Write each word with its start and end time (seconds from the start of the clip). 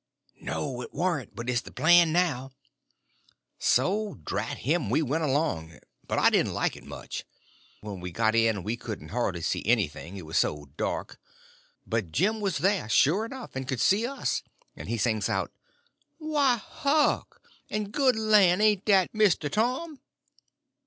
"No, 0.41 0.81
it 0.81 0.95
warn't; 0.95 1.35
but 1.35 1.47
it's 1.47 1.61
the 1.61 1.69
plan 1.71 2.11
now." 2.11 2.49
So, 3.59 4.15
drat 4.15 4.57
him, 4.57 4.89
we 4.89 5.03
went 5.03 5.23
along, 5.23 5.77
but 6.07 6.17
I 6.17 6.31
didn't 6.31 6.55
like 6.55 6.75
it 6.75 6.83
much. 6.83 7.23
When 7.81 7.99
we 7.99 8.11
got 8.11 8.33
in 8.33 8.63
we 8.63 8.77
couldn't 8.77 9.09
hardly 9.09 9.41
see 9.43 9.63
anything, 9.63 10.17
it 10.17 10.25
was 10.25 10.39
so 10.39 10.71
dark; 10.75 11.19
but 11.85 12.11
Jim 12.11 12.39
was 12.41 12.57
there, 12.57 12.89
sure 12.89 13.25
enough, 13.27 13.55
and 13.55 13.67
could 13.67 13.79
see 13.79 14.07
us; 14.07 14.41
and 14.75 14.89
he 14.89 14.97
sings 14.97 15.29
out: 15.29 15.51
"Why, 16.17 16.55
Huck! 16.57 17.39
En 17.69 17.91
good 17.91 18.15
lan'! 18.15 18.59
ain' 18.59 18.81
dat 18.83 19.11
Misto 19.13 19.49
Tom?" 19.49 19.99